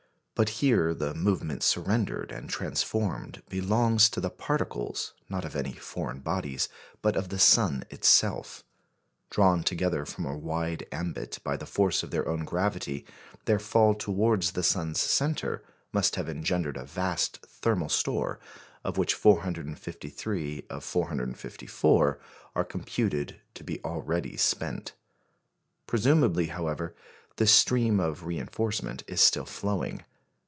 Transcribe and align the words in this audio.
But 0.33 0.47
here 0.57 0.95
the 0.95 1.13
movement 1.13 1.61
surrendered 1.61 2.31
and 2.31 2.49
transformed 2.49 3.43
belongs 3.47 4.09
to 4.09 4.19
the 4.19 4.31
particles, 4.31 5.13
not 5.29 5.45
of 5.45 5.55
any 5.55 5.73
foreign 5.73 6.17
bodies, 6.19 6.67
but 7.03 7.15
of 7.15 7.29
the 7.29 7.37
sun 7.37 7.83
itself. 7.91 8.63
Drawn 9.29 9.61
together 9.61 10.03
from 10.03 10.25
a 10.25 10.35
wide 10.35 10.87
ambit 10.91 11.37
by 11.43 11.57
the 11.57 11.67
force 11.67 12.01
of 12.01 12.09
their 12.09 12.27
own 12.27 12.43
gravity, 12.43 13.05
their 13.45 13.59
fall 13.59 13.93
towards 13.93 14.53
the 14.53 14.63
sun's 14.63 14.99
centre 14.99 15.63
must 15.91 16.15
have 16.15 16.27
engendered 16.27 16.75
a 16.75 16.85
vast 16.85 17.37
thermal 17.45 17.87
store, 17.87 18.39
of 18.83 18.97
which 18.97 19.15
453/454 19.21 22.17
are 22.55 22.63
computed 22.65 23.39
to 23.53 23.63
be 23.63 23.79
already 23.83 24.35
spent. 24.37 24.93
Presumably, 25.85 26.47
however, 26.47 26.95
this 27.35 27.51
stream 27.51 27.99
of 27.99 28.25
reinforcement 28.25 29.03
is 29.05 29.21
still 29.21 29.45
flowing. 29.45 30.03